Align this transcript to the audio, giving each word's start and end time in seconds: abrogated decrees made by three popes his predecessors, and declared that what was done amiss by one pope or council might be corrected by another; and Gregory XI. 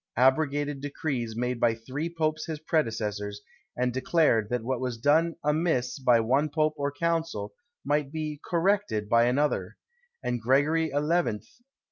abrogated 0.17 0.81
decrees 0.81 1.35
made 1.35 1.59
by 1.59 1.75
three 1.75 2.09
popes 2.09 2.47
his 2.47 2.57
predecessors, 2.59 3.41
and 3.77 3.93
declared 3.93 4.49
that 4.49 4.63
what 4.63 4.79
was 4.79 4.97
done 4.97 5.35
amiss 5.43 5.99
by 5.99 6.19
one 6.19 6.49
pope 6.49 6.73
or 6.75 6.91
council 6.91 7.53
might 7.85 8.11
be 8.11 8.39
corrected 8.43 9.07
by 9.07 9.25
another; 9.25 9.77
and 10.23 10.41
Gregory 10.41 10.87
XI. 10.89 11.47